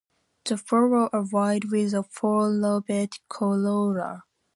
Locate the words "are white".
1.13-1.65